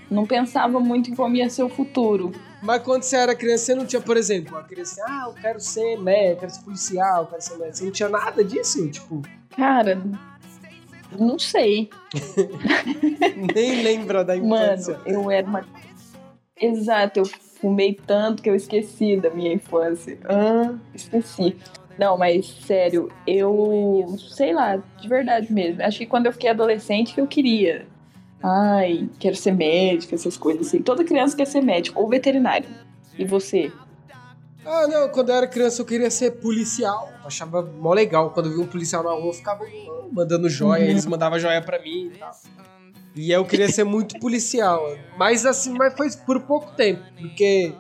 [0.10, 2.32] Não pensava muito em como ia ser o futuro.
[2.62, 5.60] Mas quando você era criança, você não tinha, por exemplo, uma criança, ah, eu quero
[5.60, 7.78] ser médico, quero ser policial, eu quero ser médico.
[7.78, 8.90] Você não tinha nada disso?
[8.90, 9.22] Tipo,
[9.56, 10.00] Cara,
[11.18, 11.90] não sei.
[13.56, 14.98] nem lembra da infância.
[14.98, 15.66] Mano, eu era uma.
[16.60, 20.18] Exato, eu fumei tanto que eu esqueci da minha infância.
[20.26, 21.56] Ah, esqueci.
[21.98, 25.82] Não, mas sério, eu sei lá, de verdade mesmo.
[25.82, 27.88] Acho que quando eu fiquei adolescente que eu queria.
[28.42, 30.82] Ai, quero ser médica, essas coisas assim.
[30.82, 32.70] Toda criança quer ser médico ou veterinário.
[33.18, 33.72] E você?
[34.70, 37.10] Ah, não, quando eu era criança eu queria ser policial.
[37.22, 38.32] Eu achava mó legal.
[38.32, 39.64] Quando eu vi um policial na rua, eu ficava
[40.12, 40.90] mandando joia, Uhum.
[40.90, 42.32] eles mandavam joia pra mim e tal.
[43.16, 44.82] E eu queria ser muito policial.
[45.18, 47.02] Mas assim, mas foi por pouco tempo.
[47.20, 47.74] Porque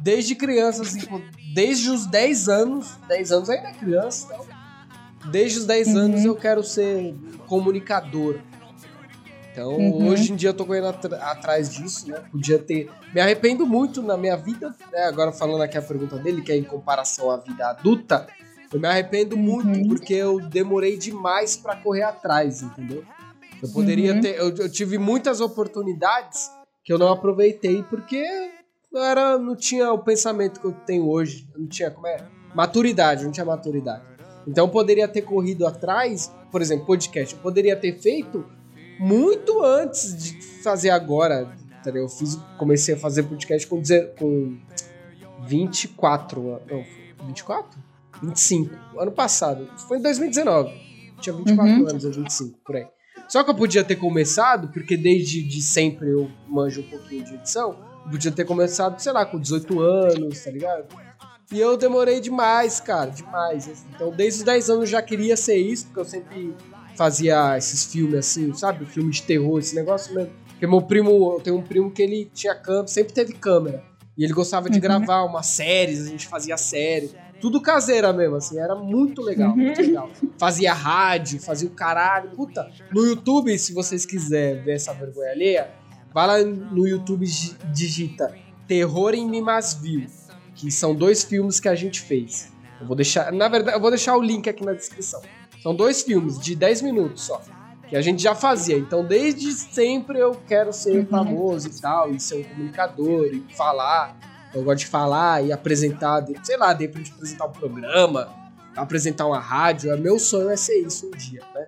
[0.00, 1.20] desde criança, assim, pô,
[1.54, 4.44] desde os 10 anos, 10 anos ainda é criança, então.
[5.30, 5.96] Desde os 10 Uhum.
[5.98, 7.14] anos eu quero ser
[7.46, 8.40] comunicador.
[9.54, 10.08] Então, Uhum.
[10.08, 10.86] hoje em dia eu tô correndo
[11.20, 12.20] atrás disso, né?
[12.32, 12.90] Podia ter.
[13.14, 15.04] Me arrependo muito na minha vida, né?
[15.04, 18.26] Agora falando aqui a pergunta dele, que é em comparação à vida adulta,
[18.72, 19.86] eu me arrependo muito Uhum.
[19.88, 23.04] porque eu demorei demais pra correr atrás, entendeu?
[23.62, 24.20] Eu poderia Uhum.
[24.20, 24.36] ter.
[24.36, 26.50] Eu, eu tive muitas oportunidades
[26.82, 28.24] que eu não aproveitei porque
[28.92, 31.46] eu era, não tinha o pensamento que eu tenho hoje.
[31.54, 32.16] Eu não tinha, como é?
[32.52, 34.02] Maturidade, não tinha maturidade.
[34.48, 38.44] Então eu poderia ter corrido atrás, por exemplo, podcast, eu poderia ter feito
[38.98, 41.52] muito antes de fazer agora.
[41.80, 42.02] entendeu?
[42.04, 43.82] Eu fiz, comecei a fazer podcast com,
[44.18, 44.56] com
[45.46, 46.60] 24.
[46.70, 46.84] Não,
[47.26, 47.78] 24?
[48.22, 48.74] 25.
[48.98, 49.68] Ano passado.
[49.88, 50.70] Foi em 2019.
[51.20, 51.88] Tinha 24 Uhum.
[51.88, 52.86] anos ou 25, por aí.
[53.28, 57.34] Só que eu podia ter começado, porque desde de sempre eu manjo um pouquinho de
[57.34, 57.76] edição.
[58.04, 60.84] Eu podia ter começado, sei lá, com 18 anos, tá ligado?
[61.50, 63.84] E eu demorei demais, cara, demais.
[63.94, 66.54] Então, desde os 10 anos eu já queria ser isso, porque eu sempre
[66.96, 68.84] fazia esses filmes assim, sabe?
[68.86, 70.32] Filme de terror, esse negócio mesmo.
[70.48, 73.82] Porque meu primo, eu tenho um primo que ele tinha câmera, sempre teve câmera.
[74.16, 74.80] E ele gostava de Uhum.
[74.82, 77.10] gravar umas séries, a gente fazia série.
[77.40, 79.56] Tudo caseira mesmo, assim, era muito legal, Uhum.
[79.56, 80.08] muito legal.
[80.38, 82.30] Fazia rádio, fazia o caralho.
[82.30, 85.70] Puta, no YouTube, se vocês quiserem ver essa vergonha alheia,
[86.12, 87.26] vai lá no YouTube
[87.72, 88.32] digita
[88.68, 90.06] Terror em Mimasville,
[90.54, 92.52] que são dois filmes que a gente fez.
[92.80, 95.20] Eu vou deixar, na verdade, eu vou deixar o link aqui na descrição.
[95.64, 97.40] São dois filmes de 10 minutos só,
[97.88, 98.76] que a gente já fazia.
[98.76, 101.06] Então, desde sempre eu quero ser Uhum.
[101.06, 104.14] famoso e tal, e ser um comunicador e falar.
[104.54, 108.28] Eu gosto de falar e apresentar, sei lá, de repente apresentar um programa,
[108.76, 109.90] apresentar uma rádio.
[109.90, 111.66] É meu sonho é ser isso um dia, né?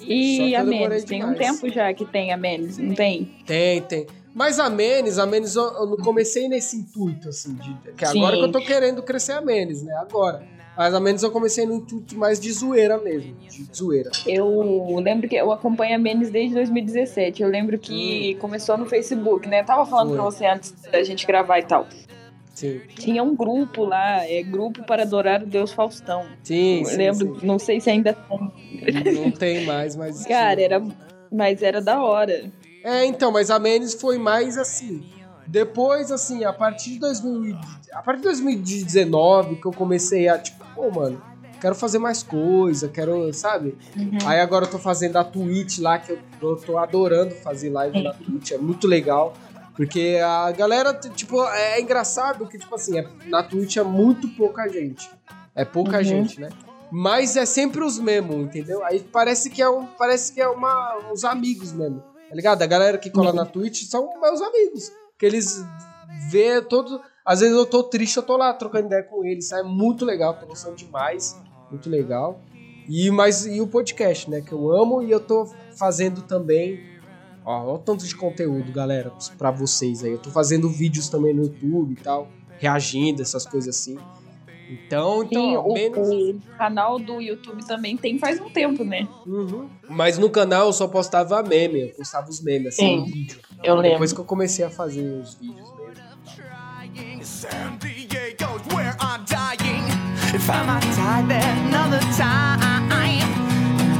[0.00, 1.04] E a Menes?
[1.04, 3.36] Tem um tempo já que tem a Menes, não tem?
[3.46, 4.06] Tem, tem.
[4.34, 8.18] Mas a Menes, a Menes eu, eu não comecei nesse intuito, assim, de, que Sim.
[8.18, 9.94] agora que eu tô querendo crescer a Menes, né?
[9.94, 10.42] Agora.
[10.76, 14.10] Mas a Menes eu comecei no intuito mais de zoeira mesmo, de zoeira.
[14.26, 17.42] Eu lembro que eu acompanho a Menes desde 2017.
[17.42, 19.60] Eu lembro que começou no Facebook, né?
[19.60, 20.16] Eu tava falando Hum.
[20.16, 20.16] Foi.
[20.16, 21.86] pra você antes da gente gravar e tal.
[22.54, 26.24] Sim, Tinha um grupo lá, é Grupo para Adorar o Deus Faustão.
[26.42, 27.46] sim, Eu sim, lembro, sim.
[27.46, 29.14] não sei se ainda tem.
[29.14, 30.24] Não tem mais, mas...
[30.26, 30.82] Cara, era.
[31.30, 32.50] Mas era da hora.
[32.84, 35.02] É, então, mas a Menes foi mais assim.
[35.46, 37.56] Depois, assim, a partir de 2000,
[37.92, 41.20] a partir de 2019 que eu comecei a, tipo, pô, mano,
[41.60, 43.76] quero fazer mais coisa, quero, sabe?
[44.24, 48.02] Aí agora eu tô fazendo a Twitch lá, que eu tô, tô adorando fazer live
[48.02, 49.34] na Twitch, é muito legal.
[49.74, 54.68] Porque a galera, tipo, é engraçado que, tipo assim, é- na Twitch é muito pouca
[54.68, 55.10] gente.
[55.54, 56.04] É pouca Uhum.
[56.04, 56.50] gente, né?
[56.90, 58.84] Mas é sempre os mesmos, entendeu?
[58.84, 62.60] Aí parece que é um, parece que é uma, uns amigos mesmo, tá ligado?
[62.60, 64.92] A galera que cola na Twitch são meus amigos.
[65.22, 65.64] Que eles
[66.32, 66.98] vê todos.
[67.24, 69.52] Às vezes eu tô triste, eu tô lá trocando ideia com eles.
[69.52, 71.40] É muito legal, tô gostando demais.
[71.70, 72.40] Muito legal.
[72.88, 74.40] E, mas, e o podcast, né?
[74.40, 75.46] Que eu amo e eu tô
[75.78, 76.80] fazendo também.
[77.44, 80.10] Ó, ó o tanto de conteúdo, galera, pra vocês aí.
[80.10, 82.26] Eu tô fazendo vídeos também no YouTube e tal,
[82.58, 83.96] reagindo, essas coisas assim.
[84.72, 86.08] Então, então Sim, o, menos.
[86.08, 89.06] o canal do YouTube também tem faz um tempo, né?
[89.24, 89.68] Uhum.
[89.88, 92.96] Mas no canal eu só postava meme, eu postava os memes, assim, Sim.
[92.96, 93.38] no vídeo.
[93.62, 93.90] Eu lembro.
[93.92, 95.82] Depois que eu comecei a fazer os vídeos mesmo.
[97.24, 99.84] San Diego's where I'm dying.
[100.34, 102.90] If I might die there another time,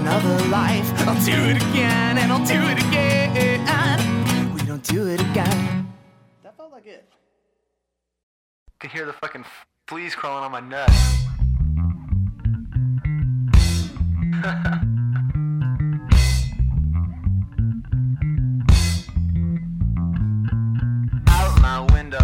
[0.00, 4.54] another life, I'll do it again and I'll do it again.
[4.54, 5.86] We don't do it again.
[6.42, 7.08] That felt like it.
[8.80, 9.44] Could hear the fucking
[9.86, 10.92] fleas crawling on my nuts.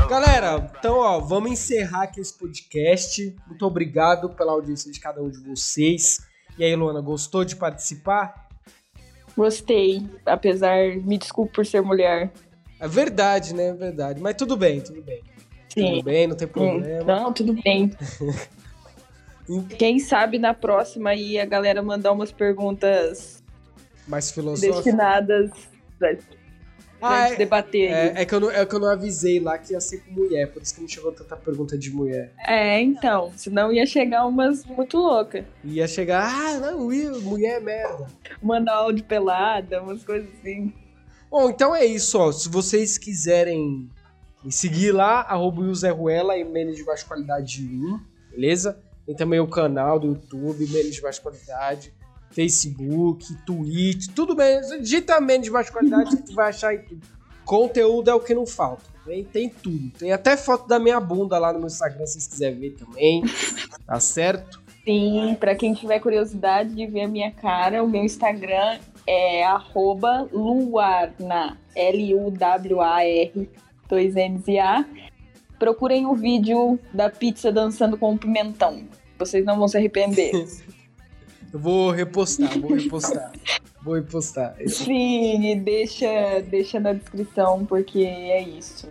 [0.09, 3.37] Galera, então ó, vamos encerrar aqui esse podcast.
[3.47, 6.27] Muito obrigado pela audiência de cada um de vocês.
[6.57, 8.49] E aí, Luana, gostou de participar?
[9.37, 12.33] Gostei, apesar, me desculpe por ser mulher.
[12.81, 13.67] É verdade, né?
[13.67, 14.19] É verdade.
[14.19, 15.23] Mas tudo bem, tudo bem.
[15.69, 15.91] Sim.
[15.91, 17.05] Tudo bem, não tem problema.
[17.05, 17.93] Não, tudo bem.
[19.79, 23.43] Quem sabe na próxima aí a galera mandar umas perguntas
[24.07, 24.75] Mais filosófico.
[24.75, 25.51] destinadas
[26.99, 27.91] pra, Ah, gente é, debater.
[27.91, 30.13] é, é que eu não, é que eu não avisei lá que ia ser com
[30.13, 32.33] mulher, por isso que não chegou tanta pergunta de mulher.
[32.47, 35.45] É, então, senão ia chegar umas muito loucas.
[35.65, 38.07] Ia chegar, ah, não, Will, mulher é merda.
[38.43, 40.73] Mandar áudio pelada, umas coisas assim.
[41.31, 42.33] Bom, então é isso, ó.
[42.33, 43.89] Se vocês quiserem
[44.43, 48.79] me seguir lá, arroba Ruela e menos de baixa qualidade 1, beleza?
[49.05, 51.93] Tem também o canal do YouTube, menos de baixa qualidade,
[52.31, 54.61] Facebook, Twitch, tudo bem.
[54.81, 57.07] Digita menos de baixa qualidade que tu vai achar aí tudo.
[57.45, 58.85] Conteúdo é o que não falta.
[59.05, 59.91] Tem, tem tudo.
[59.99, 63.23] Tem até foto da minha bunda lá no meu Instagram, se vocês quiserem ver também.
[63.87, 64.63] Tá certo?
[64.85, 70.29] Sim, pra quem tiver curiosidade de ver a minha cara, o meu Instagram é arroba
[70.31, 73.51] luarna, L-U-W-A-R,
[73.89, 74.85] dois N's e A.
[75.59, 78.85] Procurem o vídeo da pizza dançando com o pimentão.
[79.19, 80.33] Vocês não vão se arrepender.
[81.53, 83.33] Eu vou repostar, vou repostar.
[83.83, 84.57] vou repostar.
[84.69, 88.89] Sim, deixa, deixa na descrição, porque é isso.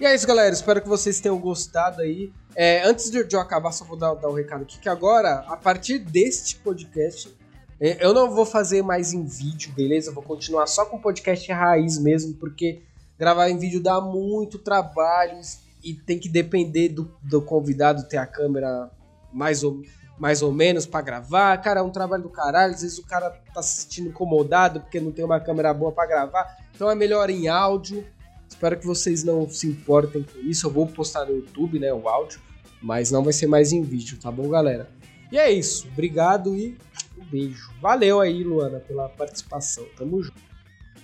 [0.00, 0.52] E é isso, galera.
[0.54, 2.32] Espero que vocês tenham gostado aí.
[2.54, 5.56] É, antes de eu acabar, só vou dar, dar um recado aqui, que agora, a
[5.56, 7.34] partir deste podcast,
[7.80, 10.10] é, eu não vou fazer mais em vídeo, beleza?
[10.10, 12.82] Eu vou continuar só com podcast raiz mesmo, porque
[13.18, 15.40] gravar em vídeo dá muito trabalho
[15.84, 18.90] e tem que depender do, do convidado ter a câmera
[19.32, 19.82] mais ou,
[20.18, 21.56] mais ou menos pra gravar.
[21.58, 22.74] Cara, é um trabalho do caralho.
[22.74, 26.06] Às vezes o cara tá se sentindo incomodado porque não tem uma câmera boa pra
[26.06, 26.58] gravar.
[26.74, 28.04] Então é melhor em áudio.
[28.48, 30.66] Espero que vocês não se importem com isso.
[30.66, 32.40] Eu vou postar no YouTube, né, o áudio,
[32.82, 34.88] mas não vai ser mais em vídeo, tá bom, galera?
[35.30, 35.86] E é isso.
[35.92, 36.76] Obrigado e
[37.18, 37.70] um beijo.
[37.80, 39.84] Valeu aí, Luana, pela participação.
[39.96, 40.40] Tamo junto.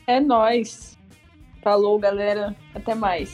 [0.06, 0.98] É nóis.
[1.62, 2.56] Falou, galera.
[2.74, 3.30] Até mais.